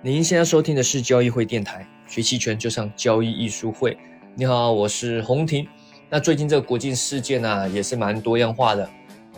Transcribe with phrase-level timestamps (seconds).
[0.00, 3.98] 您现在收听的是交易会电台，学期权就上交易艺术会。
[4.36, 5.66] 你好，我是洪婷。
[6.08, 8.88] 那最近这个国际事件呢，也是蛮多样化的，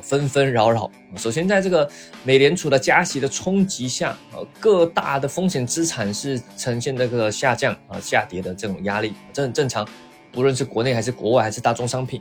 [0.03, 0.91] 纷纷扰扰。
[1.17, 1.91] 首先，在这个
[2.25, 9.89] 美联储的加息的冲击下，呃，各大的风险资产是呈现这个下降啊、下跌的这种压力，这很正常。
[10.31, 12.21] 不论是国内还是国外，还是大宗商品，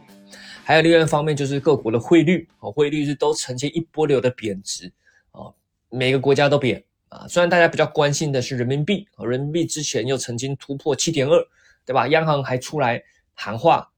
[0.63, 4.89] 还有另外一方面就是各国的汇率，啊，汇率是都呈现一波流的贬值，
[5.31, 5.51] 啊，
[5.89, 6.81] 每个国家都贬。
[7.09, 11.43] 啊，虽然大家比较关心的是人民币，人民币之前又曾经突破七点二，
[11.83, 12.07] 对吧？
[12.07, 13.01] 央行还出来
[13.33, 13.89] 喊话，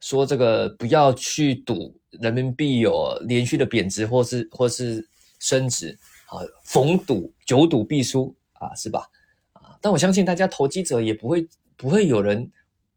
[0.00, 5.06] 说这个不要去赌人民币有连续的贬值或是或是
[5.38, 9.06] 升值，啊，逢赌久赌必输啊，是吧？
[9.52, 12.50] 啊，但我相信大家投机者也不会不会有人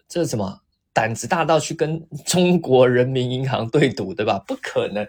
[0.07, 0.59] 这什么
[0.91, 4.43] 胆子大到去跟中国人民银行对赌，对吧？
[4.47, 5.07] 不可能。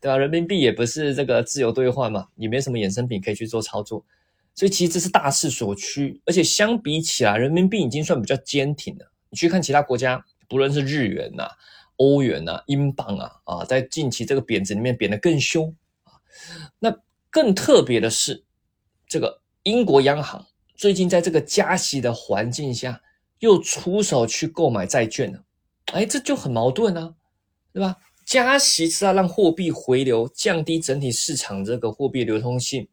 [0.00, 0.16] 对吧？
[0.16, 4.04] 人民币也不是这个自由兑换嘛，也没什么衍生品可以去做操作，
[4.54, 6.20] 所以其实这是大势所趋。
[6.24, 9.12] 而且相比起来，人民币已经算比较坚挺了。
[9.28, 11.48] 你去看其他国家，不论是日元呐、
[11.96, 16.16] 欧元呐、英镑啊，啊，在近期这个贬值里面贬得更凶啊。
[16.78, 16.96] 那
[17.30, 18.42] 更特别的是，
[19.06, 23.02] 这个英国央行最近在这个加息的环境下，
[23.40, 25.44] 又出手去购买债券了。
[25.92, 27.14] 哎，这就很矛盾啊，
[27.72, 27.96] 对吧？
[28.30, 32.86] 加息是要让货币回流，降低整体市场这个货币流通性。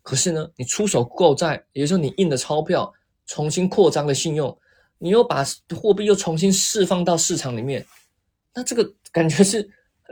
[0.00, 2.94] 可是呢，你出手购债，也就是说你印的钞票，
[3.26, 4.56] 重新扩张的信用，
[4.98, 7.84] 你又把货币又重新释放到市场里面，
[8.54, 9.68] 那这个感觉是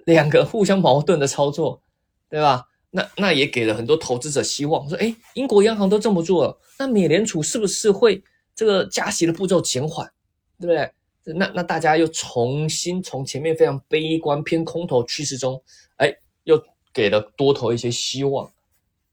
[0.07, 1.81] 两个互相矛盾的操作，
[2.29, 2.67] 对吧？
[2.91, 8.21] 那那也给了很多投资者希望，说，哎，英国央行都这么做了，那美联储是不是会
[8.57, 10.05] 这个加息的步骤减缓，
[10.59, 10.91] 对不对？
[11.25, 15.63] 那那大家又重新从前面非常悲观偏空头趋势中，
[15.97, 16.11] 哎，
[16.45, 16.61] 又
[16.93, 18.51] 给了多头一些希望，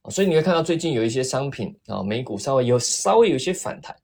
[0.09, 3.95] 所以你会看到最近有一些商品啊，美股稍微有稍微有一些反弹，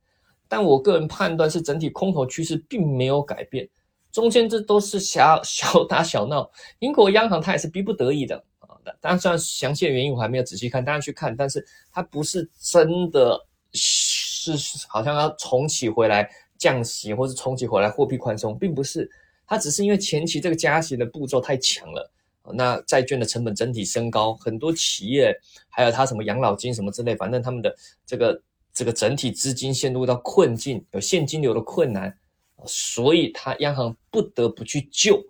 [0.50, 3.68] 但我个人判断是整体空头趋势并没有改变，
[4.12, 13.40] 中间这都是小小打小闹，英国央行它也是逼不得已的啊，当然虽然详细的原因我还没有仔细看，大家去看，但是它不是真的
[13.72, 14.52] 是
[14.90, 16.30] 好像要重启回来。
[16.58, 19.10] 降息或是重启回来货币宽松，并不是，
[19.46, 22.12] 它只是因为前期这个加息的步骤太强了，
[22.54, 25.36] 那债券的成本整体升高，很多企业
[25.70, 27.76] 还有它什么养老金什么之类，反正他们的
[28.06, 28.42] 这个
[28.74, 32.18] 这个整体资金陷入到困境，有现金流的困难，
[32.66, 35.22] 所以它央行不得不去救，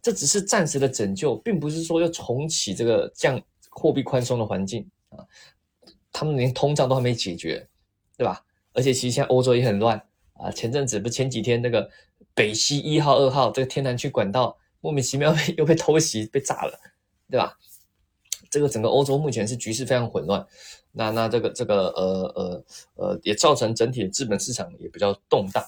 [0.00, 5.24] 这只是暂时的拯救，并不是说要重启这个降货币宽松的环境啊，
[6.12, 7.68] 他们连通胀都还没解决，
[8.16, 8.44] 对吧？
[8.72, 10.00] 而且其实现在欧洲也很乱。
[10.42, 11.88] 啊，前阵子不前几天那个
[12.34, 16.78] 北溪一号、二号这个天然气管道莫名其妙被又被偷袭被炸了，
[17.30, 17.58] 对吧？
[18.50, 20.44] 这个整个欧洲目前是局势非常混乱，
[20.90, 22.64] 那那这个这个呃呃
[22.96, 25.64] 呃也造成整体的资本市场也比较动荡。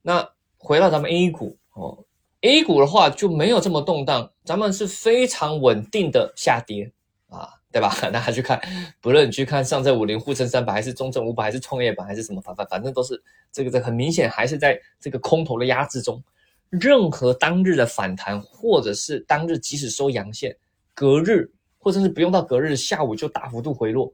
[0.00, 2.04] 那回到咱们 A 股哦
[2.40, 6.90] ，A 股的话就没有这么动荡，咱们是非常稳定的下跌
[7.28, 7.59] 啊。
[7.72, 7.94] 对吧？
[8.10, 8.60] 大家去看，
[9.00, 13.22] 不论你去看上证五零、沪深三百，还是中证五百，还是创业板，还是什么，反反反正都是
[13.52, 16.20] 这个这很明显，还是在这个空头的压制中。
[16.68, 20.56] 任何当日的反弹，或者是当日即使收阳线，
[20.94, 21.48] 隔日
[21.78, 24.12] 或者是不用到隔日下午就大幅度回落，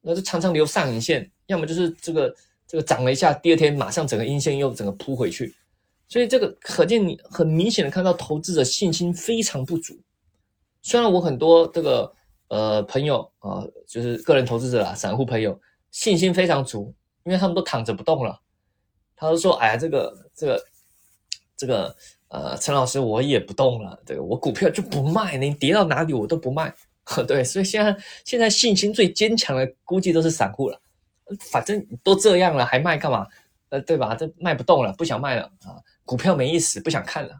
[0.00, 2.34] 那就常常留上影线，要么就是这个
[2.66, 5.54] 这个涨了一下，第二天马上整个阴线又整个扑回去。
[6.08, 9.96] 所以这个可见你很明显的看到投资者信心非常不足。
[10.82, 12.12] 虽然我很多这个。
[12.48, 15.58] 呃，朋友啊，就是个人投资者啦，散户朋友
[15.90, 16.94] 信心非常足，
[17.24, 18.40] 因为他们都躺着不动了。
[19.14, 20.64] 他都说：“哎呀，这个、这个、
[21.56, 21.96] 这个，
[22.28, 26.72] 呃，陈老师，我也不动了，对我股票就不卖，你跌到哪里我都不卖。
[27.26, 30.80] ”对，所以现在现在信心最坚强的估计都是散户了。
[31.50, 33.26] 反正都这样了，还卖干嘛？
[33.70, 34.14] 呃，对吧？
[34.14, 37.38] 这卖不动了，不想卖了啊，股票没意思，不想看了。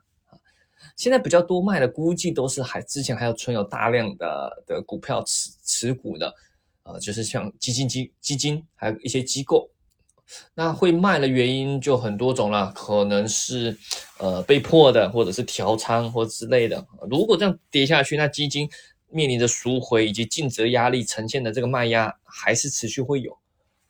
[0.97, 6.35] 现在比较多卖的，估计都是还之前还有存有大量的的股票持持股的，
[6.83, 9.71] 呃，就是像基金基基金，还有一些机构，
[10.55, 13.77] 那会卖的原因就很多种了，可能是
[14.19, 16.87] 呃被迫的，或者是调仓或之类的。
[17.11, 18.69] 如果这样跌下去，那基金
[19.09, 23.33] 面临着赎回以及净值压力呈现的这个卖压，还是持续会有。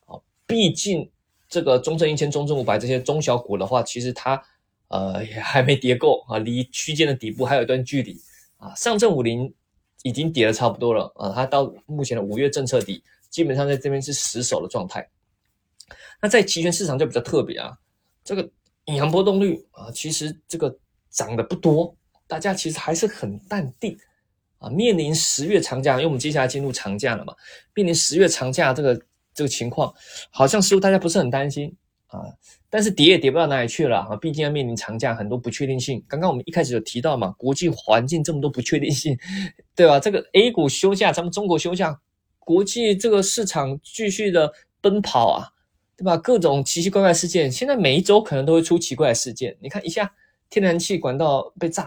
[0.06, 1.11] 啊，毕竟
[1.49, 4.43] 这个中证一千、中证五百这些中小股的话，其实它。
[4.88, 8.20] 呃，也还没跌够啊，离区间的底部还有一段距离
[8.56, 8.75] 啊。
[8.75, 9.55] 上证五零
[10.02, 15.08] 已经跌了差不多了啊，它到目前的五月政策底，基本上在这边是死守的状态。
[16.20, 17.76] 那在期权市场就比较特别啊，
[18.25, 18.50] 这个
[18.87, 20.75] 隐含波动率啊，其实这个
[21.11, 21.94] 涨的不多，
[22.26, 23.96] 大家其实还是很淡定
[24.58, 24.69] 啊。
[24.70, 27.35] 面临十月长假，因为我们接下来进入长假了嘛，
[27.75, 29.00] 面临十月长假这个
[29.35, 29.94] 这个情况，
[30.31, 31.76] 好像似乎大家不是很担心
[32.09, 32.21] 啊。
[32.71, 36.05] 但是跌也跌不到哪里去了啊，毕竟要面临长假，很多不确定性。
[36.07, 39.17] 刚刚我们一开始有提到嘛，国际环境这么多不确定性，
[39.75, 39.99] 对吧？
[39.99, 41.99] 这个 A 股休假，咱们中国休假，
[42.41, 44.53] 国际这个市场继续的
[44.83, 45.49] 奔跑啊，
[45.97, 46.17] 对吧？
[46.19, 49.57] 各种奇奇怪怪事件，现在每一周可能都会出奇怪的事件。
[49.61, 50.13] 你看一下
[50.51, 51.87] 天然气管道被炸，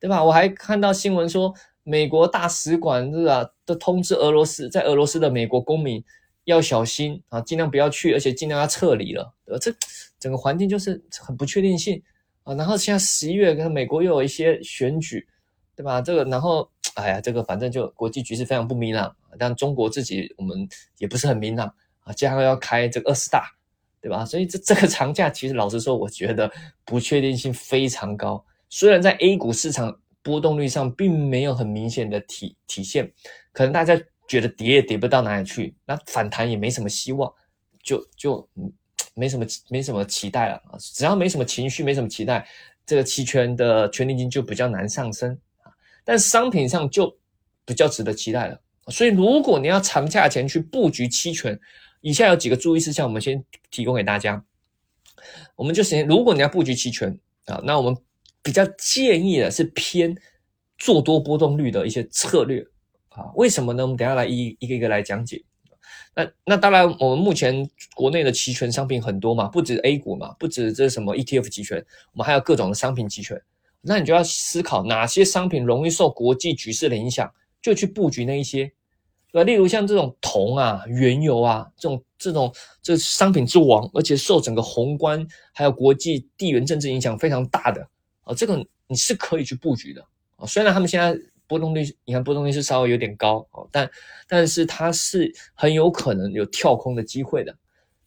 [0.00, 0.24] 对吧？
[0.24, 1.52] 我还看到新闻说，
[1.82, 6.02] 美国大使馆是吧，都通知俄罗斯，在俄罗斯的美国公民。
[6.44, 9.32] 要小心啊，尽量不要去，而且尽量要撤离了。
[9.46, 9.72] 呃，这
[10.18, 12.02] 整个环境就是很不确定性
[12.42, 12.52] 啊。
[12.54, 15.26] 然后现在十一月跟美国又有一些选举，
[15.76, 16.00] 对吧？
[16.00, 19.14] 这个然后哎呀，这个反正就国际局势非常不明朗。
[19.38, 20.68] 但中国自己我们
[20.98, 23.48] 也不是很明朗啊，接下来要开这个二十大，
[24.00, 24.24] 对吧？
[24.24, 26.50] 所以这这个长假其实老实说，我觉得
[26.84, 28.44] 不确定性非常高。
[28.68, 33.12] 虽然在 A 股市场波动率上并没有很明显的体体现，
[33.52, 34.00] 可能大家。
[34.32, 37.30] 觉得跌也跌不到哪里去，那反弹也没什么希望，
[37.82, 38.48] 就就
[39.12, 40.78] 没什么没什么期待了啊！
[40.78, 42.48] 只要没什么情绪，没什么期待，
[42.86, 45.68] 这个期权的权利金就比较难上升啊。
[46.02, 47.14] 但商品上就
[47.66, 48.58] 比较值得期待了。
[48.86, 51.60] 所以如果你要长价钱去布局期权，
[52.00, 54.42] 以下有几个注意事项，我们先提供给大家。
[55.56, 57.14] 我们就先，如果你要布局期权
[57.44, 57.94] 啊，那我们
[58.42, 60.16] 比较建议的是偏
[60.78, 62.66] 做多波动率的一些策略。
[63.14, 63.82] 啊，为什么呢？
[63.82, 65.42] 我们等下来一一个一个来讲解。
[66.14, 71.82] 那那当然，我们目前国内的期权商品很多嘛，不止 A 股嘛，不止这什么 ETF 期权，
[72.12, 73.40] 我们还有各种的商品期权。
[73.80, 77.32] 那你就要思考哪些商品容易受国际局势的影响，
[77.62, 78.70] 就去布局那一些，
[79.32, 79.44] 对吧？
[79.44, 87.80] 例如像这种铜啊、原油啊这种这种这商品之王，而且受整个宏观还有国际地缘政治影响非常大的
[88.24, 90.04] 啊，这个你是可以去布局的
[90.36, 90.46] 啊。
[90.46, 91.18] 虽然他们现在。
[91.52, 93.90] 波动率，你看波动率是稍微有点高哦，但
[94.26, 97.54] 但是它是很有可能有跳空的机会的。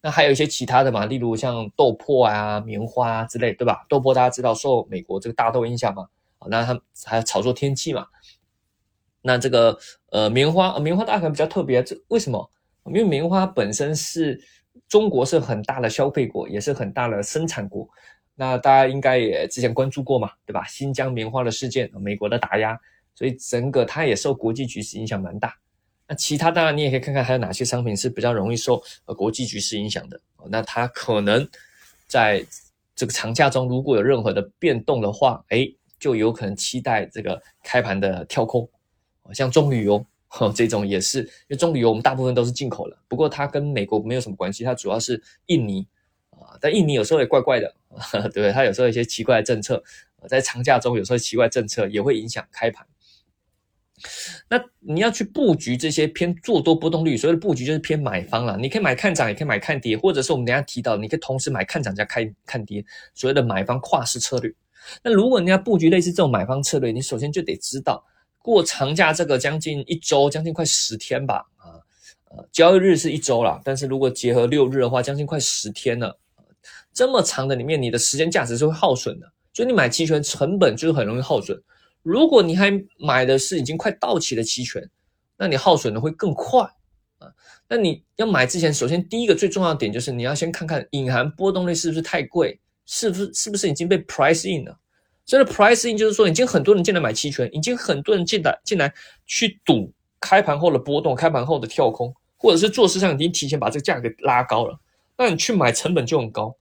[0.02, 3.86] 那还有一些其他的嘛，例如像豆粕啊、棉花啊之类，对吧？
[3.88, 6.08] 豆粕大家知道受美国这个大豆影响嘛，
[6.48, 8.04] 那它还有炒作天气嘛。
[9.22, 9.78] 那这个
[10.10, 12.50] 呃棉花，棉花大家可能比较特别，这为什么？
[12.86, 14.40] 因为棉花本身是
[14.88, 17.88] 中国是很大的消费国，也是很大的生产国。
[18.38, 20.62] 那大家应该也之前关注过嘛，对吧？
[20.66, 22.78] 新疆棉花的事件，美国的打压。
[23.16, 25.56] 所以整个它也受国际局势影响蛮大。
[26.06, 30.20] 那其他当然你也可以看看还有哪些商品是比较容易受呃国际局势影响的。
[30.48, 31.48] 那它可能
[32.06, 32.46] 在
[32.94, 35.68] 这个长假中如果有任何的变动的话，哎，
[35.98, 38.68] 就有可能期待这个开盘的跳空。
[39.32, 40.06] 像中旅游
[40.54, 45.84] 这种也是，因为中旅游我们大部分都是进口的，不过它跟美国没有什么关系，它主要是印尼
[46.30, 46.56] 啊。
[46.60, 47.74] 但印尼有时候也怪怪的，
[48.12, 48.52] 对 不对？
[48.52, 49.82] 它有时候一些奇怪的政策，
[50.28, 52.86] 在长假中有时候奇怪政策也会影响开盘。
[54.48, 58.56] 那你要去布局这些偏做多波动率，所谓的布局就是偏买方了。
[58.58, 62.84] 你可以买看涨，也可以买看跌，或者是我们等下提到，你可以同时买看涨加看看跌，
[63.14, 64.52] 所谓的买方跨式策略。
[65.02, 68.04] 那如果你要布局类似这种买方策略，你首先就得知道
[68.38, 71.80] 过长假这个将近一周，将近快十天吧，啊，
[72.30, 76.16] 呃，交易日是一周了，但是如果结合六日的话，将近快十天了，
[76.92, 81.60] 这么长的里面，你的时间价值是会耗损的，所以你买期权成本就是很容易耗损。
[82.06, 82.70] 如果你还
[83.00, 84.88] 买的是已经快到期的期权，
[85.36, 86.62] 那你耗损的会更快
[87.18, 87.26] 啊。
[87.68, 94.78] 那你要买之前，首先第一个最重要的点就是你要先看看隐含波动率是不是太贵，是不是是不是已经被 price in 了。
[95.24, 98.94] 所以 price in 就是说已经很多人进来买期权，已经很多人进来进来
[99.26, 104.78] 去赌开盘后的波动，开盘后的跳空，或者是做市场已经提前把这个价格拉高了，
[105.18, 106.56] 那你去买成本就很高，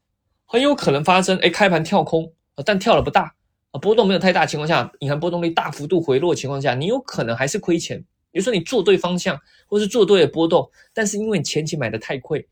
[0.46, 2.34] 很有可能发生哎开盘跳空
[2.66, 3.36] 但跳了不大。
[3.77, 8.00] 波动没有太大情况下，隐含波动率大幅度回落情况下，你有可能还是亏钱。
[8.32, 12.48] 比如说你做对方向，或是做对的波动，但是因为你前期买的太贵，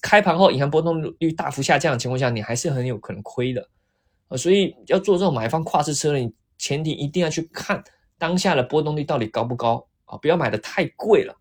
[0.00, 3.68] 开盘后隐含波动率大幅下降的情况下，你还是很有可能亏的。
[4.28, 7.84] 啊，所以要做这种买方跨式车你前提一定要去看
[8.18, 11.36] 当下的波动率到底高不高啊，不要买的太贵了。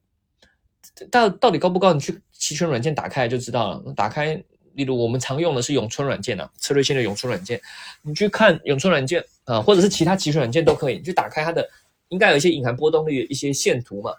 [1.10, 1.93] 到到底高不高？
[1.93, 3.93] 你去期权软件打开就知道了。
[3.95, 4.43] 打开。
[4.75, 7.62] 例如我们常用的是永春软件啊，策略性的永春软件，
[8.01, 11.70] 你去看永春软件啊，或者是其他期权软件都可以，你去打开它的，
[12.10, 14.13] 应该有一些隐含波动率的一些线图嘛，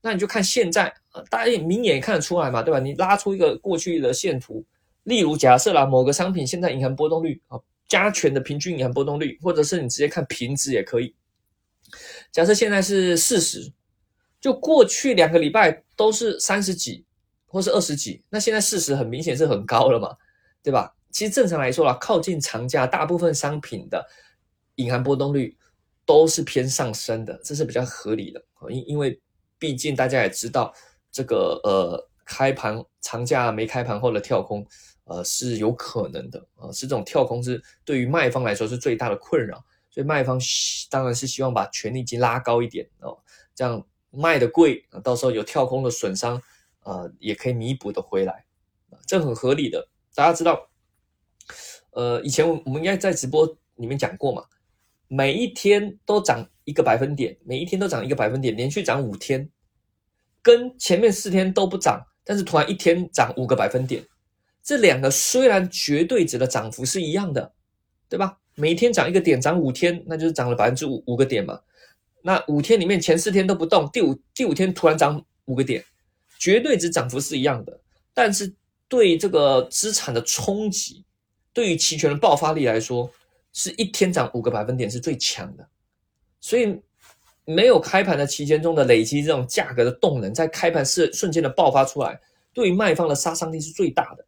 [0.00, 2.80] 那你就看现在啊，大家也明眼看得出来嘛，对吧？
[2.80, 4.64] 你拉出一个过去的线图，
[5.04, 11.14] 例如假设啦，某个商品现在隐含波动率啊，加权的平均隐含波动率，或者是你直接看平值也可以，
[12.30, 13.72] 假设现在是四十，
[14.40, 17.04] 就过去两个礼拜都是三十几。
[17.52, 20.16] 或是二十几，那现在事实很明显是很高了嘛，
[20.62, 20.94] 对吧？
[21.10, 24.08] 其实正常来说啦，靠近长假，大部分商品的
[24.76, 25.54] 隐含波动率
[26.06, 29.20] 都是偏上升的，这是比较合理的因因为
[29.58, 30.72] 毕竟大家也知道，
[31.10, 34.66] 这个呃开盘长假没开盘后的跳空，
[35.04, 40.40] 呃是有可能的啊，是这种跳空是对于卖方来说是最大的困扰，所以卖方
[40.88, 43.18] 当然是希望把权利金拉高一点哦，
[43.54, 46.40] 这样卖的贵，到时候有跳空的损伤，
[46.82, 48.44] 呃也可以弥补的回来，
[49.06, 49.88] 这很合理的。
[50.14, 50.68] 大家知道，
[51.90, 53.46] 呃以前我们应该在直播
[53.76, 54.44] 里面讲过嘛，
[55.08, 59.50] 每一天都涨一个百分点，每一天都涨一个百分点，连续涨五天。
[60.42, 64.04] 跟前面四天都不涨，但是突然一天涨五个百分点，
[64.60, 67.52] 这两个虽然绝对值的涨幅是一样的，
[68.08, 68.40] 对吧？
[68.56, 71.60] 每天涨一个点，涨五天，那就是涨了百分之五五个点嘛。
[72.22, 75.84] 那五天里面前四天都不动，第五第五天突然涨五个点，
[76.42, 77.80] 绝对值涨幅是一样的，
[78.12, 78.52] 但是
[78.88, 81.04] 对这个资产的冲击，
[81.52, 83.08] 对于期权的爆发力来说，
[83.52, 85.68] 是一天涨五个百分点是最强的，
[86.40, 86.80] 所以。
[87.44, 92.16] 没有开盘的期间中的累积，这种价格的动能在开盘是瞬间的爆发出来，
[92.54, 94.24] 对于卖方的杀伤力是最大的。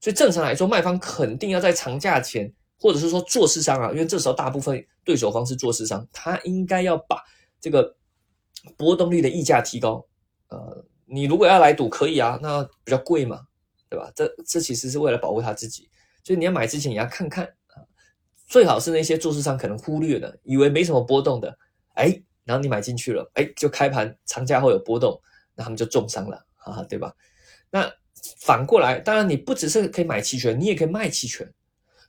[0.00, 7.20] 所以正常来说，卖方肯定要在长假前，或者是说做市商啊，因为这时候大部分对手方是做市商，他应该要把
[7.60, 7.92] 这个
[8.76, 10.06] 波动率的溢价提高。
[10.50, 13.40] 呃，你如果要来赌，可以啊，那比较贵嘛，
[13.88, 14.12] 对吧？
[14.14, 15.88] 这这其实是为了保护他自己，
[16.22, 17.82] 所以你要买之前也要看看啊，
[18.46, 21.58] 最好是那些做市商可能忽略的，以为没什么波动的，
[21.94, 22.22] 哎。
[22.44, 25.20] 然后你买进去了，哎，就开盘长假后有波动，
[25.54, 27.14] 那他们就重伤了，哈哈，对吧？
[27.68, 27.92] 那
[28.40, 31.46] 反过来，当然你不只是可以买期权，你也可以卖期权。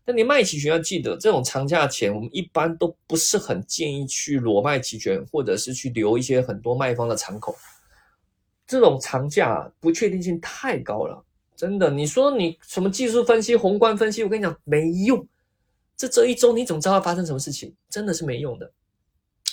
[0.06, 7.54] 那你卖期权要记得，这种长假前，我们一般都不是很建议去裸卖期权，或者是去留一些很多卖方的敞口。
[8.70, 11.90] 这种长假不确定性太高了，真的。
[11.90, 15.28] 你说你什么技术分析、宏观分析，我跟你讲没用。
[15.98, 17.76] 这这一周你怎么知道发生什么事情？
[17.90, 18.72] 真的是没用的。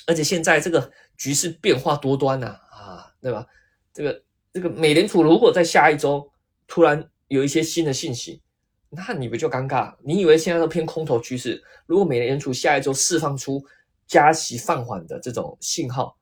[0.07, 3.47] 而且现在这个局势变化多端呐，啊，对吧？
[3.91, 6.31] 这个这个美联储如果在下一周
[6.67, 8.43] 突然有一些新的信息，
[8.91, 9.95] 那你不就尴尬？
[10.03, 13.65] 你以为现在都偏空头趋势，如果美联储下一周释放出
[14.07, 16.15] 加息放缓的这种信号，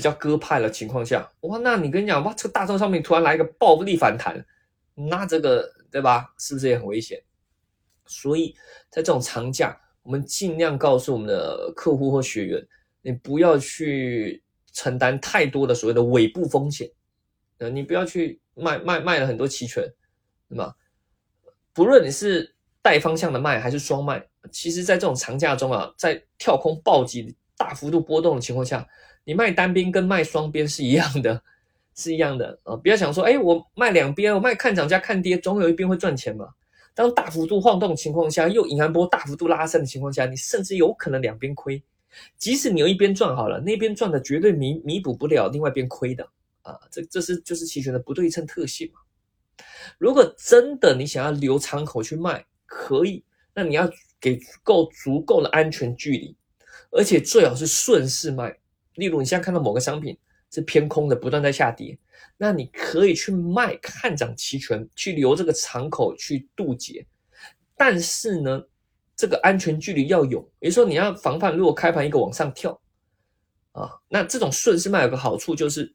[0.00, 4.42] 比较鸽派的情况下，哇，那你跟你讲，哇，这个大众上面突然来一个暴力反弹，
[4.94, 6.32] 那这个对吧？
[6.38, 7.22] 是不是也很危险？
[8.06, 8.56] 所以
[8.88, 9.78] 在这种长假。
[10.02, 12.66] 我们尽量告诉我们的客户或学员，
[13.02, 14.42] 你不要去
[14.72, 16.90] 承担太多的所谓的尾部风险，
[17.58, 19.84] 呃，你不要去卖卖卖了很多期权，
[20.48, 20.74] 对吗？
[21.74, 28.88] 不论你是带方向的卖还是双卖，其实在这种长假中啊，在跳空暴击、大幅度波动的情况下，
[29.24, 31.42] 你卖单边跟卖双边是一样的，
[31.94, 32.74] 是一样的啊！
[32.76, 36.48] 不要想说，哎，我卖两边，我卖看涨加看跌，总有一边会赚钱嘛。
[36.94, 41.82] 当大幅度晃动情况下，又隐含波大幅度拉升的情况下，你甚至有可能两边亏。
[42.36, 46.28] 即使你有一边赚好了，那边赚的绝对弥弥补不了另外一边亏的
[46.62, 46.78] 啊！
[46.90, 49.00] 这这是就是期权的不对称特性嘛。
[49.98, 53.22] 如果真的你想要留敞口去卖，可以，
[53.54, 53.88] 那你要
[54.20, 56.36] 给够足够的安全距离，
[56.90, 58.56] 而且最好是顺势卖。
[58.94, 60.18] 例如你现在看到某个商品
[60.50, 61.98] 是偏空的，不断在下跌。
[62.36, 67.06] 那你可以去卖看涨期权，去留这个敞口去渡劫，
[67.76, 68.62] 但是呢，
[69.14, 72.80] 这个安全距离要有，也就是说你要防范，如果开盘一个往上跳，
[73.72, 75.94] 啊，那这种顺势卖有个好处就是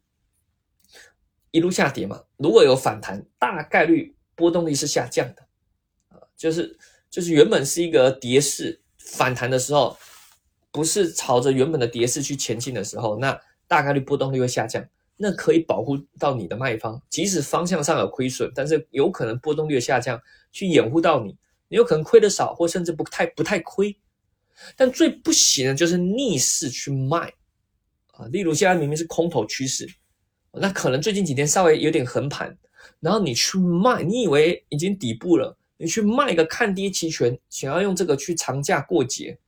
[1.52, 5.48] 一路下跌嘛，如果有反弹，大概率波动力是下降的，
[6.10, 6.78] 啊，就是
[7.10, 9.98] 就是原本是一个跌势反弹的时候，
[10.76, 14.86] 不是朝着原本的跌势去前进的时候，那大概率波动率会下降。
[15.16, 21.38] 那可以保护到你的卖方，即使方向上有亏损，但是有可能波动率下降，去掩护到你，
[21.70, 23.98] 你有可能亏的少，或甚至不太不太亏。
[24.76, 27.32] 但最不行的就是逆势去卖
[28.12, 29.88] 啊，例如现在明明是空头趋势，
[30.52, 32.58] 那可能最近几天稍微有点横盘，
[33.00, 39.40] 然后你去卖，你以为已经底部了，你去卖个看跌期权，想要用这个去长假过节，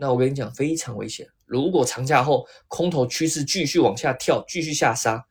[0.00, 1.28] 那我跟你讲非常危险。
[1.44, 5.22] 如果长假后空头趋势继续往下跳，继续下杀，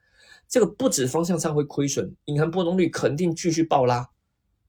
[0.48, 4.08] 这个不止方向上会亏损，隐含波动率肯定继续暴拉，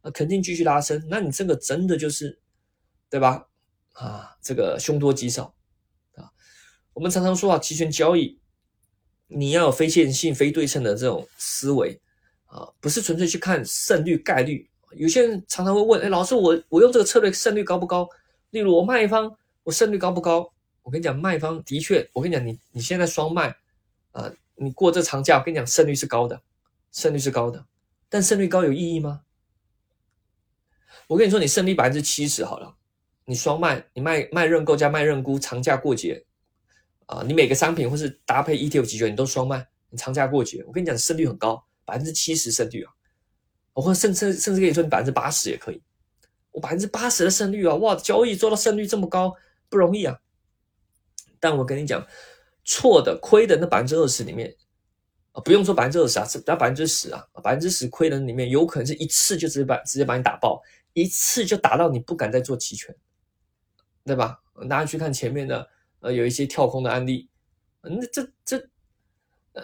[0.00, 1.07] 啊，肯定继续拉升。
[1.11, 2.40] 那你这个真的就是，
[3.11, 3.45] 对吧？
[3.92, 5.54] 啊，这个凶多吉少
[6.14, 6.30] 啊。
[6.95, 8.40] 我们常常说啊，期权交易
[9.26, 12.00] 你要有非线性、非对称的这种思维
[12.47, 14.66] 啊，不是纯粹去看胜率概率。
[14.97, 18.09] 有些人常常会问，哎，老师，我我用这个策略胜率高不高？
[18.49, 20.52] 例如我卖方，我胜率高不高？
[20.83, 23.55] 我跟你讲，卖方的确，我跟你讲，你你现在双卖，
[24.12, 26.40] 啊，你过这长假，我跟你讲，胜率是高的，
[26.90, 27.67] 胜率是高的，
[28.09, 29.21] 但胜率高有意义吗？
[31.07, 32.75] 我跟你说，你胜率百分之七十好了，
[33.26, 36.25] 你双卖，你卖卖认购加卖认沽，长假过节，
[37.07, 42.93] 啊，你每个商品或是搭配 ETF 期权，你都双卖，你长假过节，我跟你讲，胜率很高，百分之七十胜率啊，
[43.75, 45.83] 我或甚甚甚至可以说你百分之八十也可以。
[46.52, 49.37] 我百分之八十的胜率啊，哇，交易做到胜率这么高
[49.70, 50.20] 不容易啊。
[51.38, 52.06] 但我跟你讲，
[52.64, 54.54] 错的亏的那百分之二十里面
[55.32, 60.60] 啊，不用说百分之二十啊，只要百分之十啊，百分之十亏的里面，有可能是一次就直接把直接把你打爆，
[60.92, 62.94] 一次就打到你不敢再做期权，
[64.04, 64.42] 对吧？
[64.68, 65.66] 大家去看前面的
[66.00, 67.30] 呃有一些跳空的案例，
[67.80, 68.68] 那这这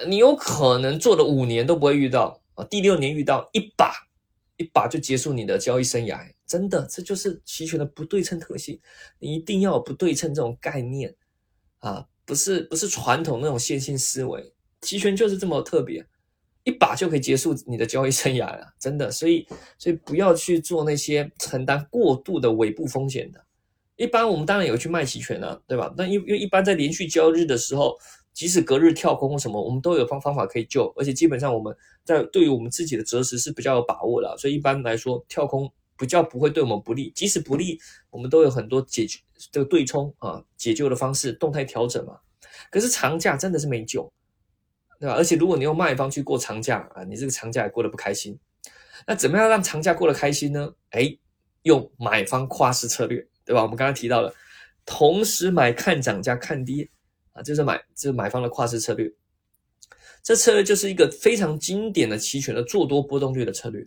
[0.07, 3.93] 你有可能做了五年都不会遇到啊，第六年遇到一把
[4.57, 6.33] 一把就结束你的交易生涯。
[6.47, 8.81] 真的，这就是期权的不对称特性。
[9.19, 11.13] 你一定要有不对称这种概念
[11.81, 14.53] 啊，不是不是传统那种线性思维。
[14.81, 16.07] 期权就是这么特别，
[16.63, 18.75] 一把就可以结束你的交易生涯了。
[18.79, 19.45] 真的，所以
[19.77, 23.45] 所以不要去做那些承担过度的尾部风险的。
[23.97, 25.93] 一般我们当然有去卖期权啊，对吧？
[25.97, 27.97] 那因因为一般在连续交易日的时候，
[28.33, 30.93] 即使隔日跳空什么，我们都有方方法可以救。
[30.97, 31.75] 而且基本上我们
[32.05, 35.73] 在对于我们自己的择时是比较有把握的，所以一般来说跳空。
[35.99, 39.21] 比较不会对我们不利，即使不利，我们都有很多解决
[39.53, 42.19] 这个对冲啊解救的方式，动态调整嘛。
[42.71, 44.11] 可是长假真的是没救，
[44.99, 45.15] 对吧？
[45.15, 48.39] 而且如果你用卖方去过长假啊，你这个长假也过得不开心。
[49.07, 50.73] 那怎么样让长假过得开心呢？
[50.91, 51.17] 哎，
[51.63, 53.63] 用买方跨市策略，对吧？
[53.63, 54.35] 我们刚刚提到了，
[54.85, 56.89] 同时买看涨加看跌
[57.33, 59.13] 啊，这是买这是买方的跨市策略。
[60.23, 63.87] 这策略就是一个非常经典的期权的做多波动率的策略。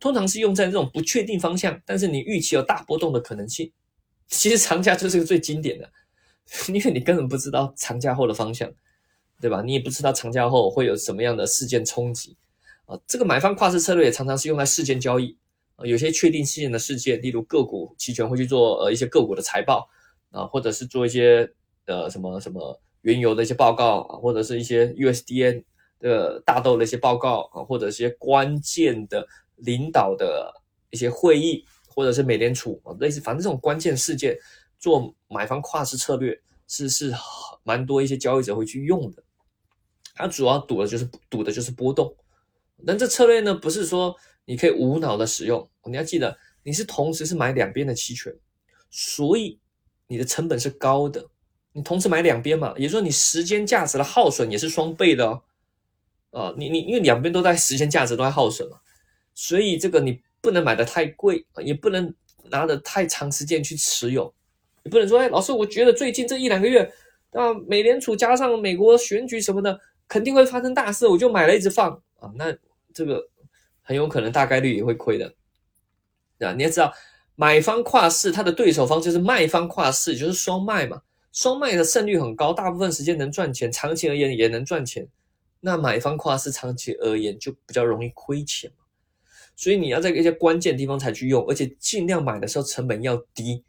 [0.00, 3.70] 通常是用在这种不确定方向，但是你预期有大波动的可能性。
[4.26, 5.90] 其实长假就是个最经典的，
[6.72, 8.72] 因为你根本不知道长假后的方向，
[9.40, 9.60] 对吧？
[9.62, 12.36] 你也不知道长假后会有什么样的事件冲击
[12.86, 12.98] 啊。
[13.06, 15.36] 这个买方跨市策略也常常是用在事件交易
[15.76, 19.88] 啊，有些确定性的事件，例如个股期权会去做呃一些个股的财报
[20.30, 21.52] 啊，或者是做一些
[21.86, 25.64] 呃什么什么原油的一些报告啊，或者是一些 USDN
[25.98, 29.26] 的大豆的一些报告啊，或者一些关键的。
[29.60, 30.52] 领导的
[30.90, 34.36] 一些会议，或者是美联储啊，类似，反正这种关键事件，
[34.78, 37.12] 做买方跨市策略是是
[37.62, 39.22] 蛮多一些交易者会去用的。
[40.14, 42.14] 它主要赌的就是赌的就是波动。
[42.86, 48.34] 但这策略呢，不是说你可以无脑的使用，你要记得你是同时是买两边的期权，
[48.90, 49.58] 所以
[50.06, 51.26] 你的成本是高的。
[51.72, 55.42] 你同时买两边嘛，也就是说你时间价值的耗损也是双倍的哦。
[56.30, 58.78] 啊，你你因为两边都在时间价值都在耗损嘛。
[59.40, 62.12] 所以这个你不能买的太贵，也不能
[62.50, 64.30] 拿的太长时间去持有，
[64.82, 66.82] 你不能说，哎，老师，我觉得最近这一两个月，
[67.30, 72.54] 啊，美联储加上美国选举什么的，肯定会发生大事，我就买了一直放啊，那
[72.92, 73.26] 这个
[73.80, 75.26] 很有可能大概率也会亏的，
[76.38, 76.52] 对吧？
[76.52, 76.92] 你要知道，
[77.34, 81.00] 买方跨市，它的对手方就是卖方跨市，就是双卖嘛，
[81.32, 85.08] 双卖的胜率很高，大部分时间能赚钱，长期而言也能赚钱，
[85.60, 88.70] 那买方跨市长期而言就比较容易亏钱。
[89.60, 93.62] 所以你要在一些关键地方才去用，而且尽量买的时候成本要低，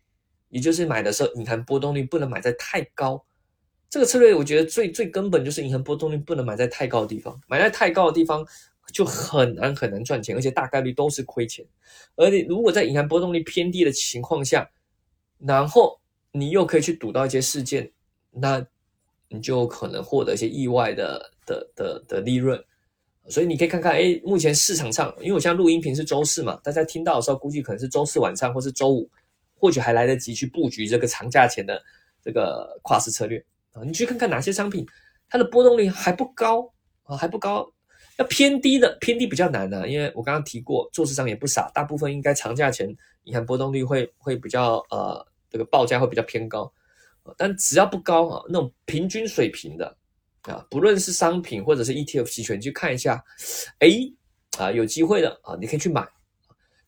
[0.48, 3.22] 也就是买的时候隐含波动率不能买在太高。
[3.90, 8.48] 这个策略我觉得最最根本就是隐含波动率不能买在太高的地方，买在太高的地方
[8.94, 11.66] 就很难很难赚钱，而且大概率都是亏钱。
[12.16, 14.72] 而且如果在隐含波动率偏低的情况下，
[15.40, 16.00] 然后
[16.32, 17.92] 你又可以去赌到一些事件，
[18.30, 18.66] 那
[19.28, 22.64] 你就可能获得一些意外的的的的利润。
[23.30, 29.08] 所以你可以看看，哎，目前市场上，因为我现在录音频是周四嘛，大家听到的时候估计可能是周四晚上或是周五，
[29.56, 31.82] 或许还来得及去布局这个长假前的
[32.24, 33.38] 这个跨市策略
[33.74, 33.84] 啊。
[33.86, 34.86] 你去看看哪些商品，
[35.30, 36.68] 它的波动率还不高
[37.04, 37.72] 啊，还不高，
[38.18, 46.74] 要偏低的，偏低比较难的，因为我刚刚提过，做市场也不傻，大部分应该长假前你看波动率会会比较呃，这个报价会比较偏高，
[47.38, 49.96] 但只要不高啊，那种平均水平的。
[50.44, 53.24] 啊，不论是商品或者是 ETF 期权，去看一下，
[53.80, 53.90] 哎，
[54.58, 56.08] 啊，有机会的啊，你可以去买。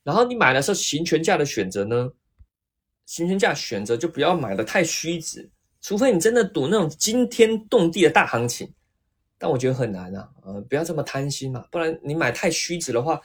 [0.02, 2.10] 然后你买的时候，行权价的选择呢，
[3.06, 5.48] 行权价选择就不要买的太虚值，
[5.82, 8.74] 除非你真的赌那种惊天动地的大行情，
[9.38, 13.22] 但我觉得很难啊，呃，不要这么贪心嘛，不然你买太虚值的话，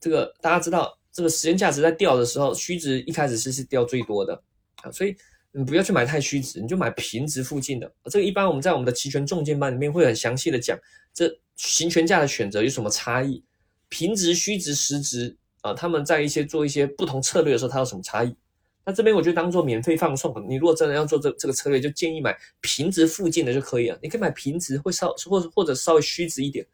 [0.00, 4.42] 这个大家知道，这个时间价值在掉的时候，虚值一开始是是掉最多的
[4.82, 5.16] 啊，所以。
[5.52, 7.90] 你不要去买太虚值，你就买平值附近的。
[8.04, 10.78] 这个一般我们在我们的期权重建班里面会很详细的讲，
[11.12, 13.42] 这行权价的选择有什么差异，
[13.88, 18.36] 平值、虚值、实值啊，他们在一些做一些不同策略的时候，它有什么差异？
[18.84, 20.46] 那这边我就当做免费放送。
[20.48, 23.98] 你如果真的要做这这个策略，就建议买平值附近的就可以了。
[24.02, 26.64] 你可以买平值，会稍或或者稍微虚值一点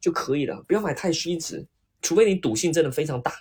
[0.00, 1.66] 就可以了，不要买太虚值，
[2.00, 3.34] 除非你赌性真的非常大，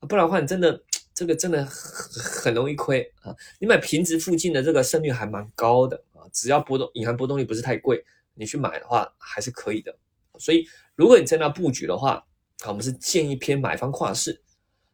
[0.00, 0.82] 不然的话你真的。
[1.14, 3.34] 这个真的很很容易亏啊！
[3.58, 8.02] 你买平值附近的这个胜率还蛮高的啊，只要波动隐含波动率不是太贵，
[8.34, 9.94] 你去买的话还是可以的。
[10.38, 12.14] 所以如果你在那布局的话，
[12.62, 14.40] 啊，我们是建议偏买方跨市，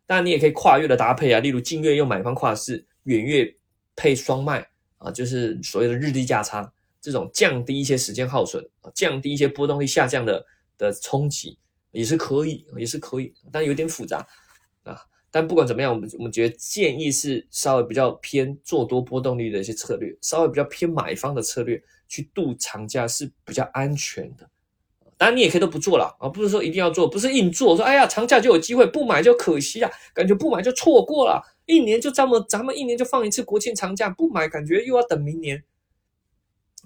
[0.07, 3.57] 当然你也可以跨越的搭配啊，例如近月用买方跨市，远月
[3.95, 10.45] 配双卖啊，就是所谓的日历价差，这种降低一些时间耗损，降低一些波动率下降的
[10.77, 11.59] 的冲击
[11.93, 14.27] 也是可以，也是可以，但有点复杂。
[15.31, 24.49] 但不管怎么样，我们我们觉得建议是稍微比较偏做多波动率的一些策略，稍微比较偏买方的策略去度长假是比较安全的。
[25.19, 35.63] 当然你也可以都不做了啊，不是说一定要做，不是硬做，说哎呀长假就有机会，不买就可惜啊，感觉不买就错过了，一年就这么咱们一年就放一次国庆长假，不买感觉又要等明年，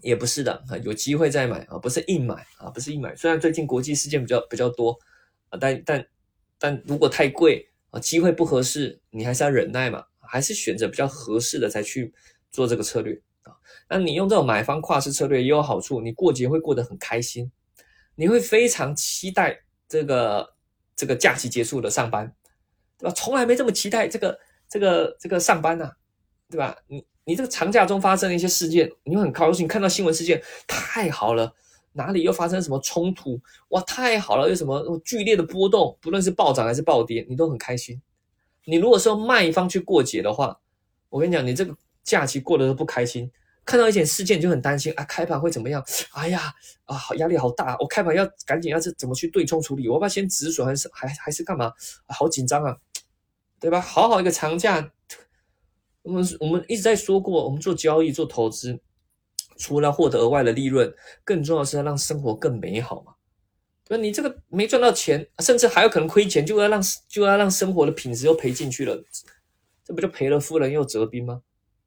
[0.01, 3.15] 也不是的啊，有机会再买啊，不是硬买啊，不是硬买。
[3.15, 4.99] 虽然最近国际事件比较比较多
[5.51, 6.07] 啊，但但
[6.59, 7.69] 但如果太贵。
[7.93, 12.13] 啊，机会不合适，你还是要忍耐嘛，还是选择比较合适的才去
[12.51, 13.53] 做这个策略啊。
[13.89, 17.53] 那你用这种买方跨市策略也有好处，你过节会过得很开心，
[18.15, 20.55] 你会非常期待这个
[20.97, 22.35] 这个假期结束的上班，
[22.97, 23.15] 对吧？
[23.15, 24.39] 从来没这么期待这个
[24.71, 25.93] 这个这个上班呐，
[26.49, 26.75] 对吧？
[26.89, 31.55] 你你这个长假中发生的一些事件，你会很高兴，看到新闻事件太好了。
[31.93, 33.41] 哪里又发生什么冲突？
[33.69, 34.49] 哇，太好了！
[34.49, 38.01] 有什么剧烈的波动，不论是暴涨还是暴跌，你都很开心。
[38.65, 40.59] 你如果说卖方去过节的话，
[41.09, 43.31] 我跟你讲，你这个假期过得都不开心。
[43.65, 45.85] 看到一件事件就很担心啊，开盘会怎么样？
[46.15, 46.53] 哎呀，
[46.85, 47.77] 啊，好压力好大！
[47.79, 49.87] 我开盘要赶紧要是怎么去对冲处理？
[49.87, 51.73] 我要不要先止损还是还还是干嘛？
[52.09, 52.77] 好紧张啊，
[53.61, 53.81] 对吧？
[53.81, 54.91] 好好一个长假，
[56.03, 58.81] 我们我们一直在说过，我们做交易做投资。
[59.57, 60.93] 除了获得额外的利润，
[61.25, 63.15] 更重要的是要让生活更美好嘛？
[63.85, 64.03] 对吧？
[64.03, 68.97] 你这个没赚到钱，甚至还有可能亏钱，就要让就要让生活的品质又赔进去了，
[69.85, 71.43] 这不就赔了夫人又折兵吗？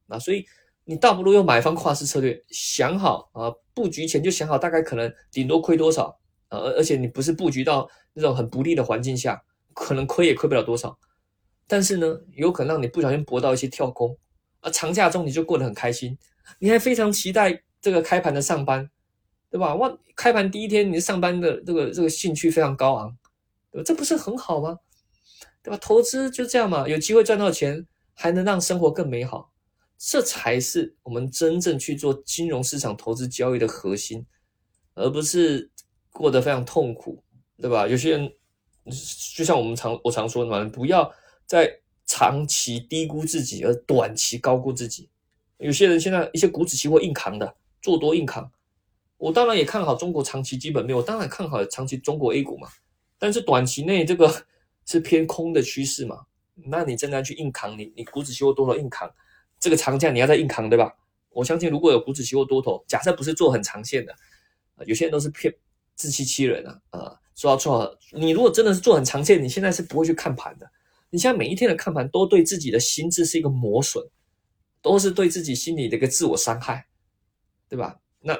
[0.07, 0.45] 啊，所以
[0.83, 6.07] 你倒不如用买方跨市策略，想好啊，布局前就想好大概可能顶多亏多少
[6.49, 9.41] 啊，而而且你不是布局到那种很不利的环境下，
[9.73, 10.97] 可能亏也亏不了多少，
[11.65, 14.15] 但是呢，有可能让你不小心博到一些跳空
[14.59, 16.17] 啊，长假中你就过得很开心。
[16.59, 18.89] 你还非常期待这个开盘的上班，
[19.49, 19.75] 对吧？
[19.75, 23.17] 哇，开盘第一天你上班的这个这个兴趣非常高昂，
[23.71, 23.83] 对吧？
[23.85, 24.79] 这不是很好吗？
[25.61, 25.77] 对吧？
[25.77, 29.51] 投资就这样嘛，有机会赚到钱，还能让生活更美好，
[29.97, 34.25] 这才是我们真正去做金融市场投资交易的核心，
[34.93, 35.71] 而不是
[36.11, 37.23] 过得非常痛苦，
[37.57, 37.87] 对吧？
[37.87, 38.31] 有些人
[39.35, 41.11] 就像我们常我常说的嘛，不要
[41.47, 45.09] 在长期低估自己，而短期高估自己。
[45.57, 48.51] 有些人现在一些股指期货硬扛的做多硬扛，
[49.17, 52.67] 我当然也看好中国长期基本面，我当然看好长期中国 A 股嘛。
[53.17, 54.45] 但是短期内这个
[54.85, 56.21] 是偏空的趋势嘛？
[56.55, 59.09] 那你真的要去硬扛，你你股指期货多头硬扛，
[59.59, 60.93] 这个长假你要再硬扛对吧？
[61.31, 64.15] 我相信如果有股指期货多头，假设不是做很长线的，
[64.85, 65.53] 有些人都是骗
[65.95, 67.19] 自欺欺人啊啊！
[67.35, 70.69] 说到做，你如果真的是做很长线，你现在是不会去看盘的。
[71.09, 74.05] 你现在每一天的看盘都对自己的心智是一个磨损。
[74.85, 76.85] 都是对自己心理的一个自我伤害，
[77.67, 77.99] 对吧？
[78.19, 78.39] 那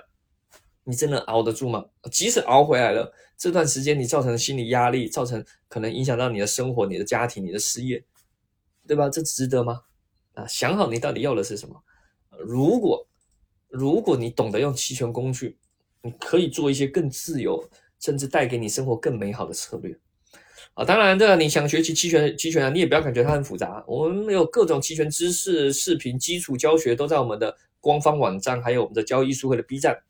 [0.83, 1.83] 你真的熬得住吗？
[2.11, 8.05] 即使熬回来了，这段时间你造成的心理压力，造成可能影响到你的生活、你的家庭、你的事业，
[8.87, 9.09] 对吧？
[9.09, 9.81] 这值得吗？
[10.35, 11.83] 啊，想好你到底要的是什么。
[12.37, 13.07] 如果
[13.67, 15.57] 如果你懂得用期权工具，
[16.03, 17.67] 你可以做一些更自由，
[17.99, 19.99] 甚至带给你生活更美好的策略。
[20.75, 23.81] 啊，当然，这个你想学习期权，期权啊，你也不要感觉它很复杂。
[23.87, 30.03] 我们有各种期权知识、视频、基础教学都在我们的官方网站，还有我们的交易书会的 B 站，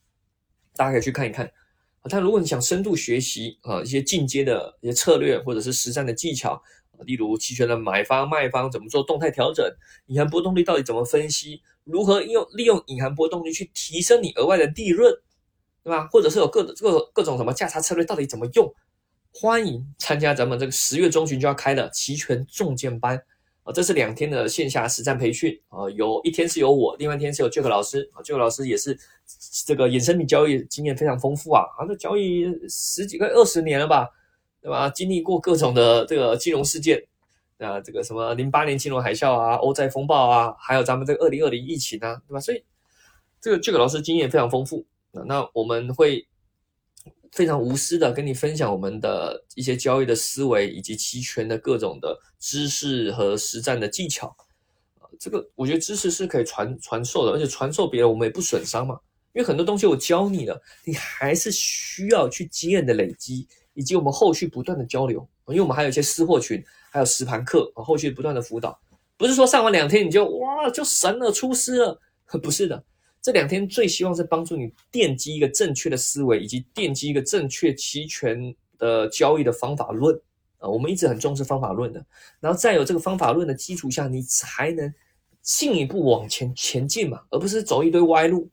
[0.75, 1.45] 大家可以去看一看。
[1.45, 6.53] 啊，但如果你想深度学习啊，一些进阶的一些策略或者是实战的技巧
[6.93, 9.63] 啊，例如期权的买方、卖方怎么做动态调整，
[10.07, 15.13] 隐含波动率到底怎么分析，如何用利用隐含波动率去提升你额外的利润，
[15.83, 16.07] 对吧？
[16.11, 18.73] 或者是有各各各种什么价差策略到底怎么用？
[19.37, 23.21] 欢迎参加咱们这个十月中旬就要开的期权重剑班
[23.63, 23.73] 啊！
[23.73, 28.23] 这是两天的线下实战培训啊，有一天是由我，另外一天是有 Jack 老师啊。
[28.23, 28.97] Jack 老师也是
[29.65, 34.07] 这个衍生品交易经验非常丰富啊，啊，这交易十几个二十年了吧，
[34.61, 34.89] 对吧？
[34.89, 37.03] 经历过各种的这个金融事件
[37.57, 42.39] 啊，这个什么零八年金融海啸啊、欧债风暴啊，还有咱们这个二零二零疫情啊，对吧？
[42.39, 42.63] 所以
[43.41, 46.25] 这个 Jack 老师经验非常丰富啊，那我们会。
[47.31, 54.35] 非常无私的跟你分享我们的一些交易的思维，以及期权的各种的知识和实战的技巧。
[55.19, 58.99] 这个我觉得知识是可以传传授的，而且传授别人我们也不损伤嘛。
[59.33, 65.27] 因为很多东西我教你了，你还是需要去经验的累积，以及我们后续不断的交流。
[65.47, 68.79] 因为我们还有一些私货群，还有实盘课，后续不断的辅导，
[69.17, 71.99] 不是说上完两天你就哇就神了出师了，
[72.41, 72.83] 不是的。
[73.25, 80.15] 这两天最希望是帮助你奠基一个正确的思维，以及奠基一个正确期权的交易的方法论
[80.59, 80.69] 啊。
[80.69, 82.05] 我们一直很重视方法论的，
[82.39, 84.93] 然后再有这个方法论的基础下，你才能
[85.41, 88.47] 进一步往前前进嘛，而不是走一堆歪路。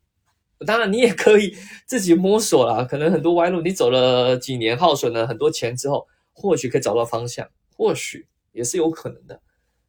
[0.66, 1.54] 当然，你也可以
[1.85, 9.38] 自己摸索啦，可能很多歪路，你走了几年，耗损了很多钱之后，或许可以找到方向，或许也是有可能的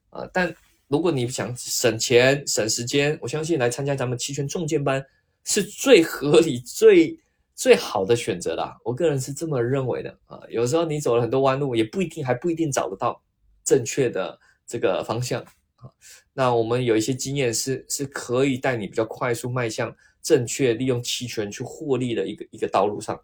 [0.10, 0.30] 啊。
[0.34, 0.54] 但
[0.88, 5.04] 如果你想省钱省时间，我相信来参加咱们期权重建班
[5.44, 7.20] 是最合理、最
[7.56, 8.78] 最好的选择啦。
[8.84, 10.40] 我个人是这么认为的啊。
[10.50, 13.22] 有时候你走了很多弯路，也不一定还不一定找得到
[13.64, 15.42] 正确的这个方向
[15.76, 15.90] 啊。
[16.34, 19.96] 那我们有一些经验是是可以带你比较快速迈向。
[20.24, 23.20] 正确利用期权去获利的一个一个道路上，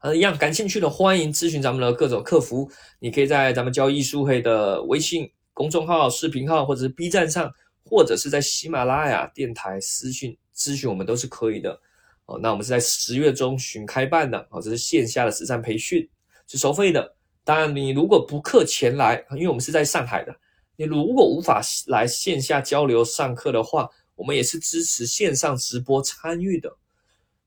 [0.00, 2.66] 呃，一样感兴趣的欢迎咨询咱们的各种客服，
[2.98, 7.52] 你可以在咱们交易书会的微信公众号、视频号，或者是 B 站上，
[7.84, 11.80] 或者是在喜马拉雅电台私讯咨询我们都是可以的。
[12.26, 16.08] 哦，那我们是在十月中旬开办的，哦，这是线下的实战培训，
[16.46, 17.14] 是收费的。
[17.44, 20.34] 当然，你如果不客前来，因为我们是在上海的，
[20.76, 23.88] 你如果无法来线下交流上课的话。
[24.14, 26.76] 我们也是支持线上直播参与的。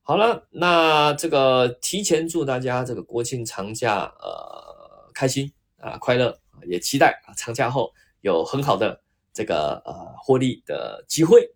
[0.01, 9.01] 好了，那这个提前祝大家这个国庆长假呃开心啊快乐，也期待啊长假后有很好的
[9.33, 11.49] 这个呃获利的机会。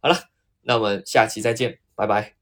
[0.00, 0.16] 好了，
[0.62, 2.39] 那我们下期再见，拜拜。